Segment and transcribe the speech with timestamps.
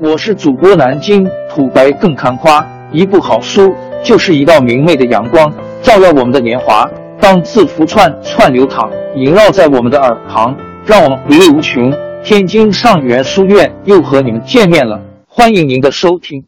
[0.00, 3.72] 我是主播南京土白更看花，一部好书
[4.04, 5.52] 就是一道明媚的阳光，
[5.84, 6.84] 照耀我们的年华。
[7.20, 11.94] 当字符串串流淌，萦绕在我们的耳旁，让我们回味无穷。
[12.24, 16.44] 天津上元书院又和你们见面了，欢迎您的收听。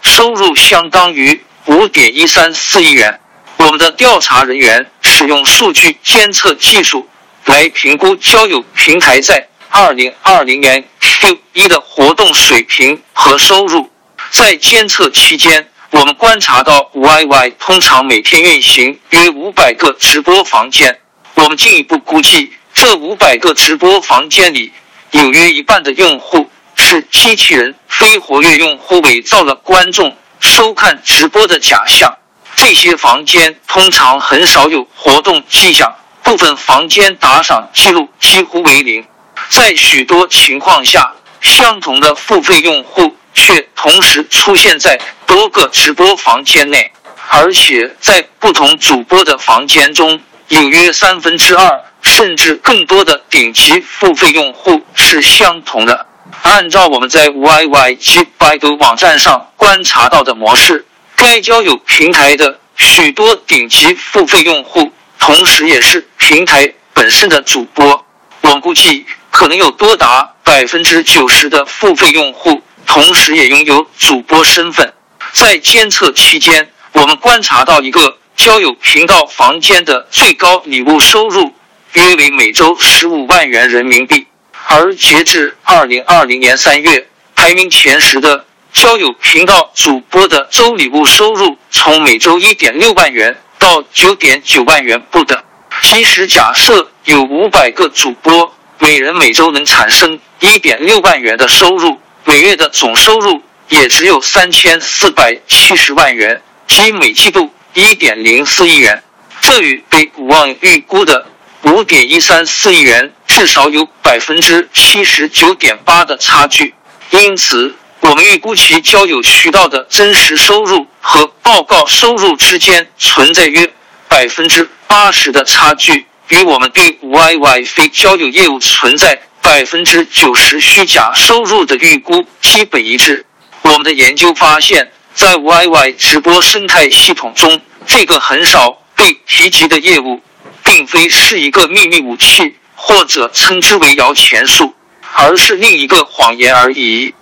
[0.00, 3.18] 收入相当于五点一三四亿元。
[3.56, 7.08] 我们的调查人员使用数据监测技术
[7.44, 10.84] 来评估交友平台在二零二零年
[11.20, 13.90] Q 一的活动水平和收入。
[14.30, 21.00] 在监测期间，我们观察到 YY 通常每天运行约五百个直播房间。
[21.34, 24.72] 我们进一步估计，这五百个直播房间里
[25.10, 32.16] 有约一半的用户是机器人非活跃用户伪造了观众收看直播的假象。
[32.54, 39.04] 这些房间通常很少有活动迹象，部分房间打赏记录几乎为零。
[39.50, 46.90] 在许多情况下，相同的付费用户却同时出现在多个直播房间内，
[47.30, 56.06] 而且在不同主播的房间中，有约三分之二甚至更多的顶级付费用户是相同的。
[56.42, 60.84] 按照我们在 YY 及百度网站上观察到的模式。
[61.16, 68.04] 该交友平台的许多顶级付费用户，同时也是平台本身的主播。
[68.42, 74.92] 我估计可能有多达百分之九十的付费用户，同时也拥有主播身份。
[75.32, 81.52] 在监测期间，我们观察到一个交友频道房间的最高礼物收入
[81.92, 84.26] 约为每周十五万元人民币，
[84.66, 88.44] 而截至二零二零年三月，排名前十的。
[88.70, 95.42] 交友频道主播的周礼物收入从每周一点六万元到九点九万元不等。
[95.82, 109.02] 即使假设有五百个主播，每人每周能产生一点六万元的收入，每月的总收入也只有三千四百七十万元，即每季度一点零四亿元。
[109.40, 111.26] 这与被股望预估的
[111.62, 116.74] 五点一三四亿元至少有百分之七十九点八的差距。
[117.10, 117.74] 因此。
[118.00, 123.70] 我们预估其交友渠道的真实收入和报告收入之间存在约
[124.06, 133.24] 百分之八十的差距，与我们对 YY 非交友业务存在百分之九十虚假收入的预估基本一致。
[133.62, 140.20] 我们的研究发现，在 YY 直播生态系统中，这个很少被提及的业务，
[140.62, 144.74] 并非是一个秘密武器，或者称之为摇钱树，
[145.14, 147.14] 而是另一个谎言而已。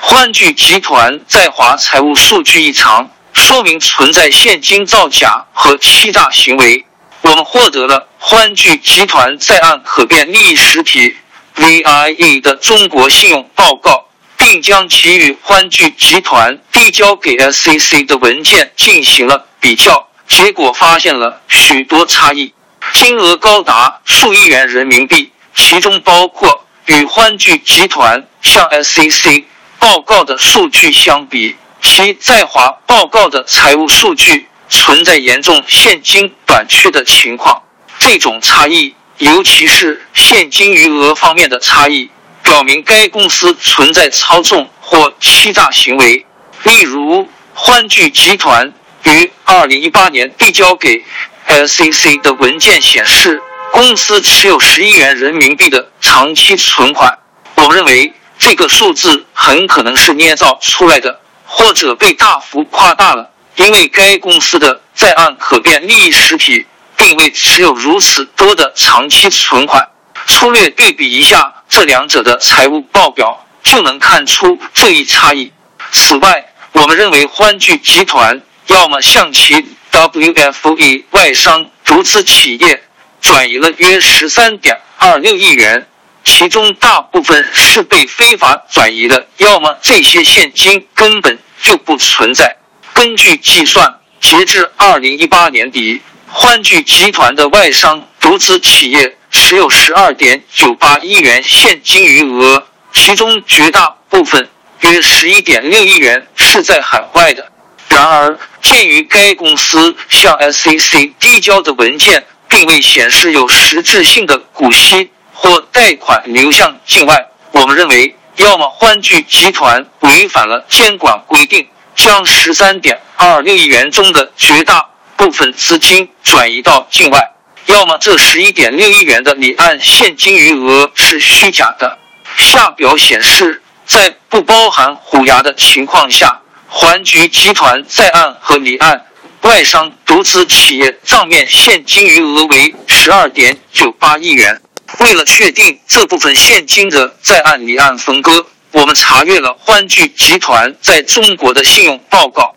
[0.00, 6.84] 欢聚集团在华财务数据异常，说明存在现金造假和欺诈行为。
[7.22, 11.16] 我们获得了欢聚集团在岸可变利益实体
[11.56, 14.06] VIE 的中国信用报告，
[14.36, 22.52] 并将其与欢聚集团递交给 SCC 的文件进行了比较，结果发现了许多差异，
[22.94, 29.44] 金额高达数亿元人民币，其中包括与欢聚集团向 SCC。
[29.78, 37.62] 报告的数据相比，其在华报告的财务数据存在严重现金短缺的情况。
[37.98, 42.10] 这种差异，尤其是现金余额方面的差异，
[42.42, 46.26] 表明该公司存在操纵或欺诈行为。
[46.64, 48.72] 例如，欢聚集团
[49.04, 51.04] 于二零一八年递交给
[51.46, 57.18] SCC 的文件显示，公司持有十亿元人民币的长期存款。
[57.56, 58.12] 我认为。
[58.38, 69.88] 这个数字很可能是捏造出来的，或者被大幅夸大了，因为该公司的在岸可变利益实体并未持有如此多的长期存款。
[70.26, 75.52] 粗略对比一下这两者的财务报表，就能看出这一差异。
[75.90, 82.82] 此外，我们认为欢聚集团要么向其 WFE 外商独资企业
[83.20, 85.86] 转移了约十三点二六亿元。
[86.24, 92.58] 其中大部分是被非法转移的，要么这些现金根本就不存在。
[93.02, 104.48] 根据计算，截至二零一八年底，欢聚集团的外商独资企业持有十二点九八亿元现金余额，其中绝大部分
[104.82, 107.50] 约十一点六亿元是在海外的。
[107.88, 115.10] 然而，鉴于该公司向 SCC 递交的文件并未显示有实质性的股息。
[115.32, 127.18] 或贷款流向境外，我们认为，要么欢聚集团违反了监管规定，将十三点二六亿元中的绝大部分资金转移到境外；
[127.66, 131.98] 要么这十一点六亿元的离岸现金余额是虚假的。
[132.36, 139.04] 下表显示，在不包含虎牙的情况下，环局集团在岸和离岸
[139.42, 144.60] 外商独资企业账面现金余额为十二点九八亿元。
[144.98, 152.54] 为了确定这部分现金的在岸离岸分割，我们查阅了欢聚集团在中国的信用报告。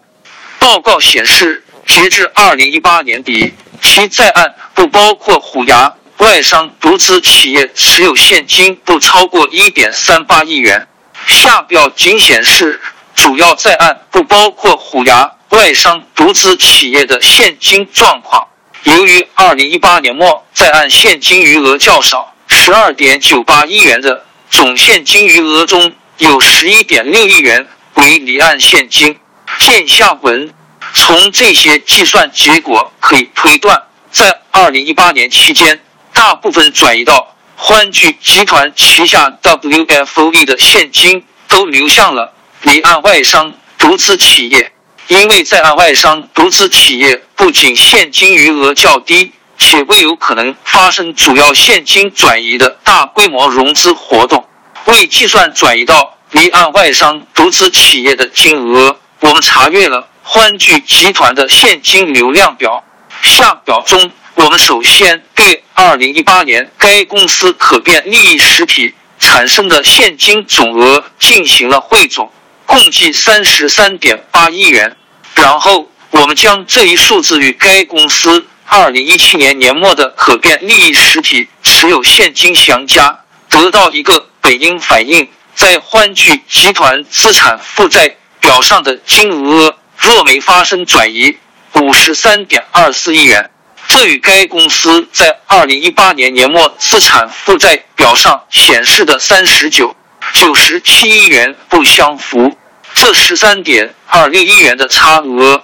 [0.59, 10.87] 报告显示，截至二零一八年底，其在案不包括虎牙外商独资企业持有现金不超过一点三八亿元。
[11.27, 12.79] 下表仅显示
[13.13, 18.47] 主要在案不包括虎牙外商独资企业的现金状况。
[18.83, 29.17] 由于二零一八年末在案现金余额较少，十二点九八亿元的总现金余额中有十一点六亿元为离岸现金。
[29.59, 30.53] 见下文。
[30.93, 35.81] 从这些计算结果可以推断，在二零一八年期间，
[36.13, 44.71] 大部分转移到欢聚集团旗下 WFOE 的现金都流向了离岸外商独资企业。
[45.07, 54.44] 因为在岸外商独资企业不仅现金余额较低，且未有可能发生主要现金转移的大规模融资活动。
[54.85, 62.83] 为计算转移到离岸外商独资企业的金额，我们查阅了欢聚集团的现金流量表。
[63.23, 72.31] 下表中，我们首先对2018年该公司可变利益实体产生的现金总额进行了汇总。
[72.67, 74.95] 共计三十三点八亿元。
[75.35, 89.75] 然后，我们将这一数字与该公司二零一七年年末的可变利益实体持有现金相加，得到一个本应反映在欢聚集团资产负债表上的金额。
[89.97, 91.35] 若没发生转移，
[91.81, 93.49] 五十三点二四亿元。
[93.87, 99.95] 这与该公司在二零一八年年末资产负债表上显示的三十九。
[100.35, 102.55] 九十七亿元不相符，
[102.93, 105.63] 这十三点二六亿元的差额，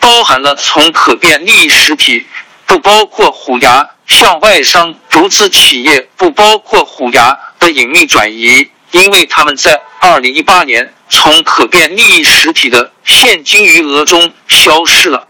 [0.00, 2.26] 包含了从可变利益实体
[2.66, 15.26] 不包括虎牙向外商独资企业不包括虎牙的隐秘转移，因为他们在二零一八年从可变利益实体的现金余额中消失了。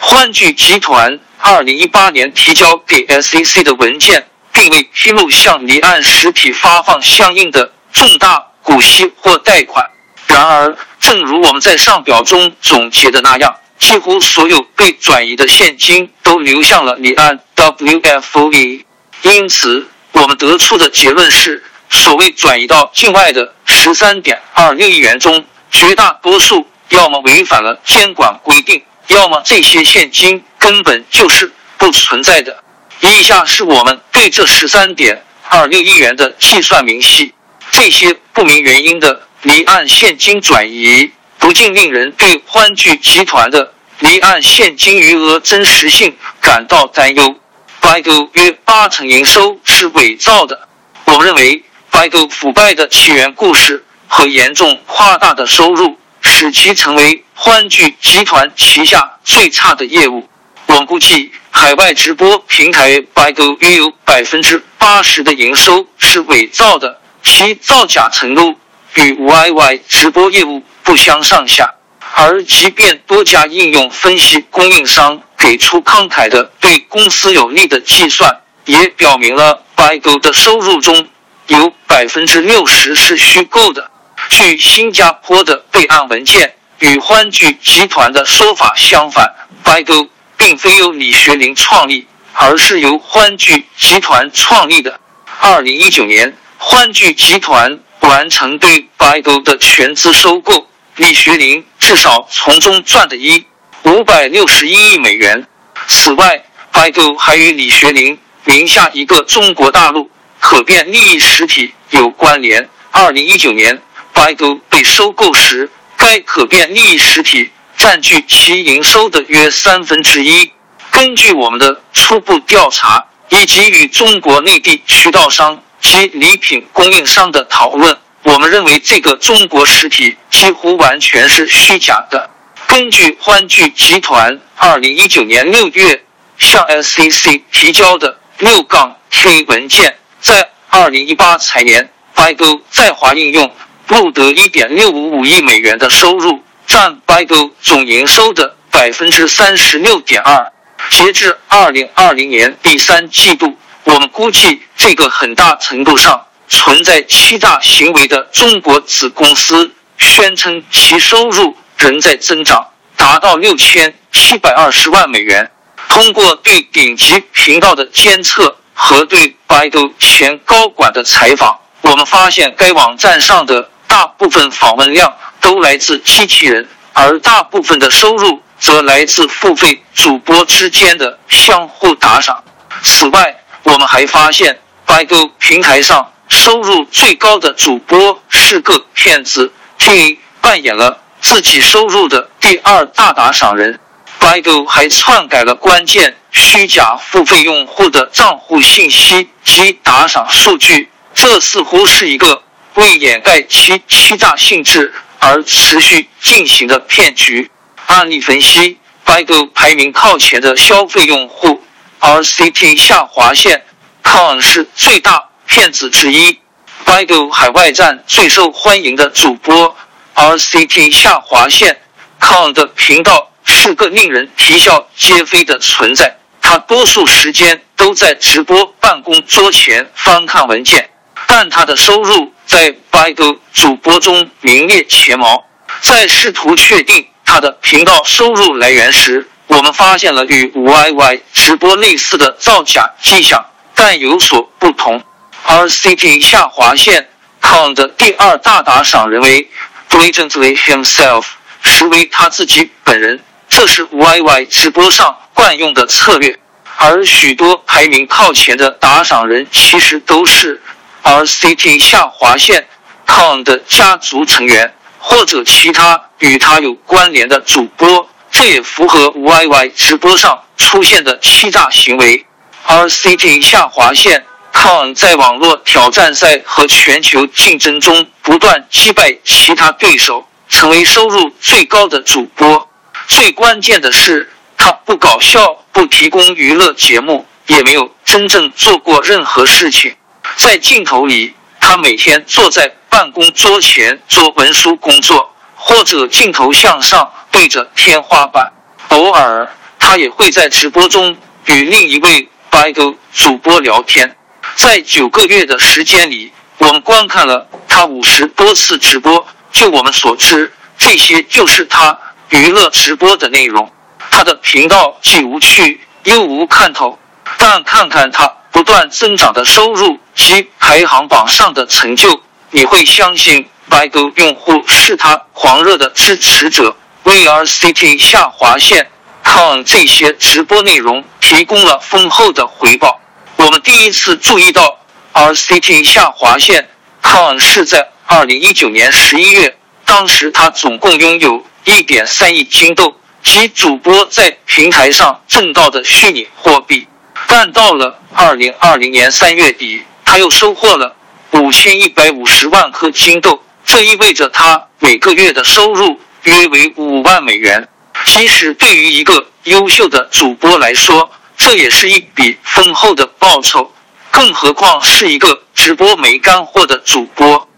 [0.00, 7.72] 欢聚集团二零一八年提交给 SEC 的文件，并未披露向离岸实体发放相应的。
[7.92, 9.86] 重大股息或贷款。
[10.26, 18.84] 然而，正如我们在上表中总结的那样，几乎所有被转移的现金都流向了离岸 WFOE。
[19.22, 32.64] 因此，我们得出的结论是：所谓转移到境外的十三点二六亿元中，绝大多数要么违反了监管规定，要么这些现金根本就是不存在的。
[33.00, 37.32] 以下是我们对这十三点二六亿元的计算明细。
[37.70, 47.36] 这些不明原因的离岸现金转移，不禁令人对欢聚集团的离岸现金余额真实性感到担忧。
[47.80, 50.68] 百度约八成营收是伪造的。
[51.04, 60.28] 我们认为，百度腐败的起源故事和严重夸大的收入，使其成为欢聚集团旗下最差的业务。
[60.66, 67.00] 我估计，海外直播平台百度约有百分之八十的营收是伪造的。
[67.22, 68.56] 其造假程度
[68.94, 71.74] 与 YY 直播业务不相上下，
[72.18, 81.06] 而即便多家应用分析供应商给出慷慨的对公司有利的计算，也表明了百度的收入中
[81.48, 83.90] 有百分之六十是虚构的。
[84.30, 90.08] 据新加坡的备案文件，与欢聚集团的说法相反，百度
[90.38, 94.98] 并非由李学林创立，而是由欢聚集团创立的。
[95.40, 96.34] 二零一九年。
[96.58, 100.66] 欢聚集团完成对百度的全资收购，
[100.96, 103.44] 李学林至少从中赚的一
[103.84, 105.46] 五百六十一亿美元。
[105.86, 110.10] 此外，百度还与李学林名下一个中国大陆
[110.40, 112.68] 可变利益实体有关联。
[112.90, 113.80] 二零一九年，
[114.12, 120.50] 百度被收购时，该可变利益实体占据其营收的约三分之一。
[120.90, 125.62] 根据我们的初步调查以及与中国内地渠道商。
[125.78, 132.28] 及礼品供应商的讨论，我们认为这个中国实体几乎完全是虚假的。
[132.66, 136.02] 根据欢聚集团二零一九年六月
[136.36, 143.54] 向 SEC 提交的六杠 K 文件，在二零一八财年，百度在华应用
[143.86, 150.52] 录得一点六五五亿美元的收入，占百度总营收的百分之三十六点二。
[150.90, 153.56] 截至二零二零年第三季度。
[153.84, 165.50] 我们估计，这个很大程度上存在欺诈行为的中国子公司，宣称其收入仍在增长，达到六千七百二十万美元。
[165.88, 182.42] 通过对顶级频道的监测和对百度前高管的采访，我们发现该网站上的大部分访问量都来自机器人，而大部分的收入则来自付费主播之间的相互打赏。
[182.82, 193.78] 此外，我们还发现，百度平台上收入最高的主播是个骗子，T 扮演了自己收入的第二大打赏人。
[194.18, 202.42] 百度还篡改了关键虚假付费用户的账户信息及打赏数据，这似乎是一个
[202.74, 207.50] 为掩盖其欺诈性质而持续进行的骗局。
[207.86, 211.62] 案例分析：百度排名靠前的消费用户。
[212.00, 213.64] RCT 下划线
[214.02, 216.38] con 是最大骗子之一。
[216.84, 219.74] 百度海外站最受欢迎的主播
[220.14, 221.80] RCT 下划线
[222.20, 226.16] con 的频道是个令人啼笑皆非的存在。
[226.40, 230.90] 他多数时间都在直播办公桌前翻看文件，
[231.26, 235.44] 但他的收入在百度主播中名列前茅。
[235.80, 245.02] 在试图确定他的频道收入来源时，我们发现了与 YY 直播类似的造假迹象，但有所不同。
[245.46, 247.08] RCT 下划线
[247.40, 249.48] con 的第二大打赏人为
[249.88, 251.24] blatantly himself，
[251.62, 256.36] 实为他自己本人，这是 YY 直播上惯用的策略。
[256.78, 260.60] 而许多排名靠前的打赏人其实都是
[261.04, 262.66] RCT 下划线
[263.06, 268.08] con 的家族成员或者其他与他有关联的主播。
[268.32, 272.26] 这也符合 YY 直播上出现的欺诈行为。
[272.66, 274.26] RCT 下划线
[274.62, 282.68] con 在网络挑战赛和全球竞争中不断击败其他对手，成为收入最高的主播。
[283.06, 289.94] 最关键的是，他不搞笑，不提供娱乐节目，也没有真正做过任何事情。
[290.36, 297.12] 在镜头里，他每天坐在办公桌前做文书工作，或者镜头向上。
[297.30, 298.50] 对着天花板，
[298.88, 299.46] 偶尔
[299.78, 304.16] 他也会在直播中与另一位百度主播聊天。
[304.56, 309.26] 在九个月的时间里，我们观看了他五十多次直播。
[309.52, 311.98] 就我们所知，这些就是他
[312.30, 313.70] 娱乐直播的内容。
[314.10, 316.98] 他的频道既无趣又无看头，
[317.36, 326.74] 但看看他不断增长的收入及排行榜上的成就，你会相信百度用户是他狂热的支持者。
[327.04, 328.90] V R C T 下划线
[329.22, 333.00] 看这些直播内容提供了丰厚的回报。
[333.36, 334.78] 我们第一次注意到
[335.12, 336.68] RCT 下划线
[337.02, 346.86] con 是在二零一九年十一月，当时他总共拥有一点三亿金豆，即主播在平台上挣到的虚拟货币。
[347.26, 350.94] 但到了二零二零年三月底，他又收获了
[351.32, 356.00] 五千一百五十万颗金豆，这意味着他每个月的收入。
[356.24, 357.68] 约为五万美元，
[358.04, 363.72] 即使对于一个优秀的主播来说，这也是一笔丰厚的报酬。
[364.10, 367.48] 更何况是一个直播没干货的主播。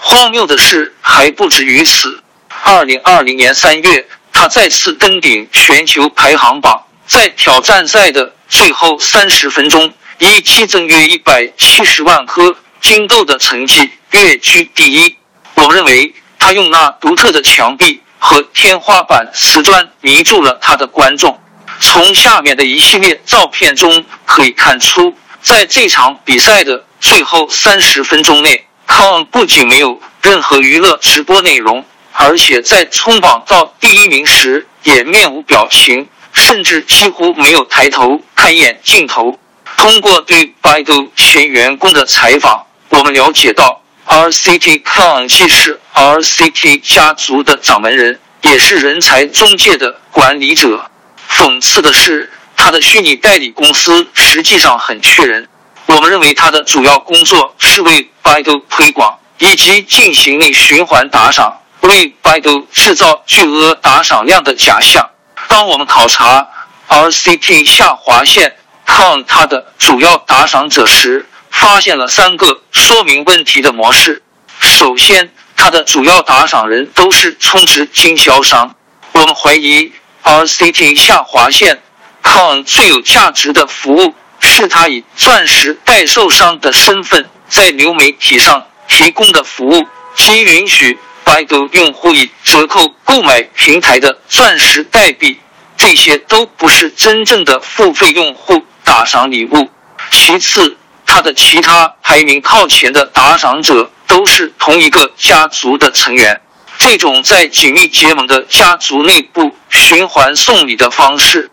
[0.00, 2.22] 荒谬的事，还不止于此。
[2.64, 15.16] 二零二零年三月，他再次登顶全球排行榜，在挑战赛的最后三十分钟，以激增约一百七十万颗金豆的成绩跃居第一。
[15.54, 18.02] 我认为，他用那独特的墙壁。
[18.20, 21.40] 和天花板瓷砖迷住了他的观众。
[21.80, 39.38] 从下面的一系列照片中可以看出，在这场比赛的最后三十分钟内，Con 不仅没有任何娱乐直播内容，而且在冲榜到第一名时也面无表情，甚至几乎没有抬头看一眼镜头。
[39.76, 43.82] 通过对百度前员工的采访，我们了解到。
[44.06, 50.90] RCT Con 既是 RCT 家族的掌门人，也是人才中介的管理者。
[51.30, 55.48] 讽刺的是，他的虚拟代理公司实际上很缺人。
[55.86, 65.10] 我们认为他的主要工作是为百度推广，以及进行内循环打赏，为百度制造巨额打赏量的假象。
[65.48, 66.48] 当我们考察
[66.88, 68.56] RCT 下划线
[68.86, 74.22] Con 他的主要打赏者时，发现了三个说明问题的模式。
[74.60, 78.74] 首先，它的主要打赏人都是充值经销商。
[79.12, 79.92] 我们怀疑
[80.28, 81.80] RCT 下划线
[82.22, 95.40] con 最有价值的服务是他以钻石代售商的身份在流媒体上提供的服务，即允许百度用户以折扣购买平台的钻石代币。
[95.78, 99.70] 这些都不是真正的付费用户打赏礼物。
[100.10, 106.42] 其次，他的其他排名靠前的打赏者都是同一个家族的成员。
[106.78, 111.50] 这种在紧密结盟的家族内部循环送礼的方式，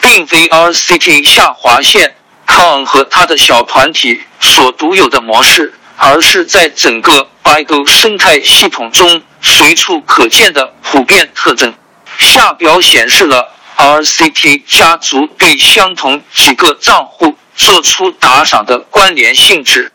[0.00, 2.14] 并非 RCT 下划线
[2.46, 11.74] 康和他的小团体所独有的模式，而是在整个 BIGO 生态系统中随处可见的普遍特征。
[12.18, 13.54] 下表显示了。
[13.80, 19.92] RCT 家族对相同几个账户做出打赏的关联性质。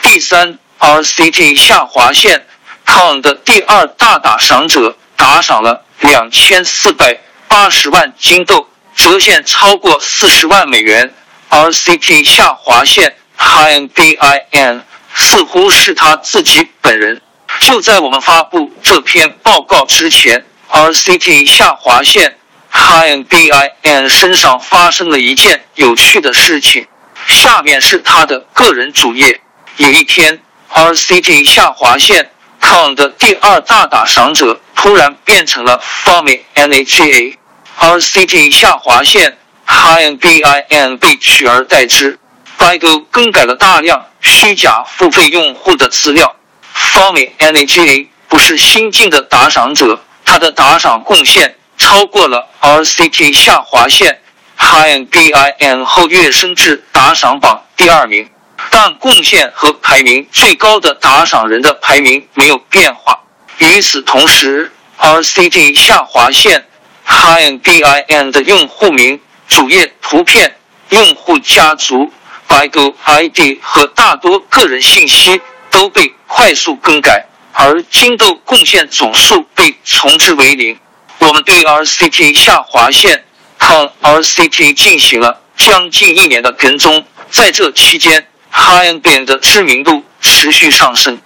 [0.00, 2.46] 第三，RCT 下划线
[2.86, 11.12] con 的第二大打赏者打赏了两千四百八十万金豆，折现超过四十万美元。
[11.50, 14.82] RCT 下划线 HINBIN
[15.14, 17.20] 似乎是他自己本人。
[17.60, 22.36] 就在我们发布这篇报告之前，RCT 下划线。
[22.72, 26.86] HINBIN 身上发生了一件有趣的事情。
[27.26, 29.40] 下面是他的个人主页。
[29.76, 30.40] 有一天
[30.72, 32.30] ，RCT 下划线
[32.70, 37.36] 榜的第二大打赏者突然变成了 Fami NHA。
[37.78, 42.18] RCT 下划线 HINBIN 被取而代之。
[42.58, 46.36] 百度更改了大量虚假付费用户的资料。
[46.74, 51.56] Fami NHA 不是新进的打赏者，他的打赏贡献。
[51.78, 54.20] 超过了 RCT 下划线
[54.58, 58.30] HINBIN 后跃升至打赏榜第二名，
[58.70, 63.20] 但贡献和排名最高的打赏人的排名没有变化。
[63.58, 66.66] 与此同时，RCT 下划线
[67.06, 70.56] HINBIN 的用户名、主页图片、
[70.90, 72.12] 用户家族、
[72.46, 80.78] 百度 ID 和大多个人信息都被快速更改，而金豆贡献总数被重置为零。
[81.18, 83.24] 我们对 RCT 下划线
[83.58, 91.20] c o n RCT 进行了将近一年的跟踪，在这期间，HINBIN 的知名度持续上升。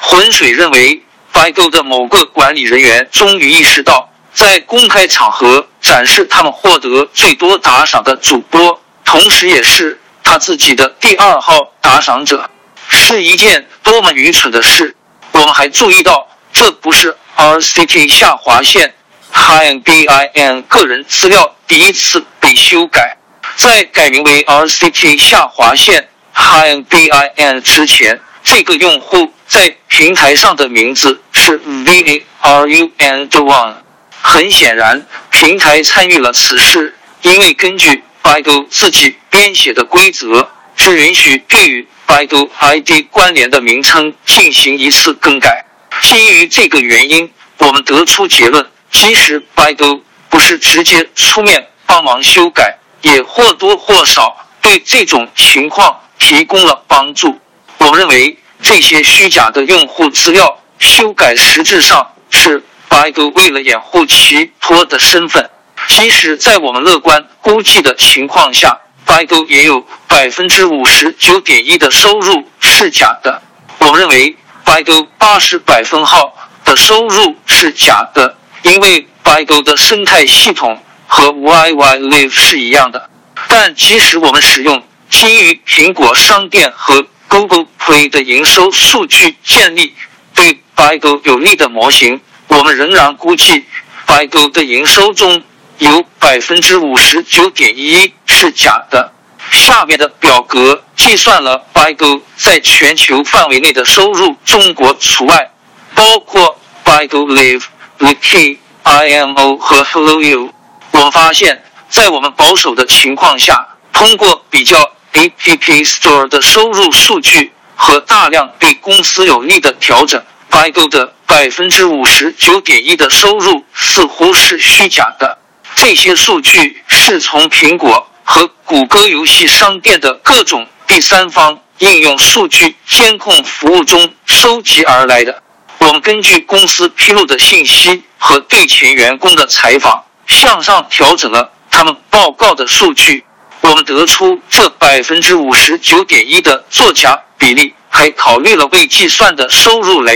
[0.00, 12.50] 浑水认为，百度的某个管理人员终于意识到，在公开场合展示他们获得最多打赏的主播，同时也是他自己的第二号打赏者，
[12.88, 14.96] 是一件多么愚蠢的事。
[15.32, 18.94] 我们还注意到，这不是 RCT 下划线。
[19.32, 23.16] HINBIN 个人资料第一次被修改，
[23.56, 26.08] 在改名为 RCT 下划线
[26.40, 33.74] HINBIN 之前，这个用户在平台上的名字是 v a r u n d one。
[34.22, 45.64] 很显然，平台参与了此事，因为根据百度自己编写的规则，只允许对与百度 ID 关联的名称进行一次更改。
[46.02, 48.66] 基于这个原因，我们得出结论。
[48.90, 57.36] 其实百度不是直接出面帮忙修改，也或多或少对这种情况提供了帮助。
[57.78, 65.50] 我认为这些虚假的用户资料修改实质上是百度为了掩护其托的身份。
[65.88, 73.42] 即使在我们乐观估计的情况下，百度也有百分之五十九点一的收入是假的。
[73.78, 76.32] 我认为百度八十百分号
[76.64, 78.36] 的收入是假的。
[78.62, 83.08] 因为百度的生态系统和 YY Live 是一样的，
[83.48, 89.94] 但即使我们使用基于苹果商店和 Google Play 的营收数据建立
[90.34, 93.64] 对百度有利的模型，我们仍然估计
[94.06, 95.42] 百度的营收中
[95.78, 99.12] 有百分之五十九点一是假的。
[99.50, 105.50] 下面的表格计算了 ByGo 在全球范围内的收入，中国除外，
[105.94, 107.64] 包括百度 Live。
[108.00, 110.54] Wiki、IMO 和 Hello You，
[110.92, 125.38] 我们发现，在我们保守的情况下，通过比较 App Store 的收入数据和大量对公司有利的调整，百度的百分之五十九点一的收入似乎是虚假的。
[125.74, 135.42] 这些数据是从苹果和谷歌游戏商店的各种第三方应用数据监控服务中收集而来的。
[135.78, 143.24] 我们根据公司披露的信息和对前员工的采访，向上调整了他们报告的数据。
[143.62, 150.08] 我们得出这百分之五十九点一的作假比例，还考虑了未计算的收入来。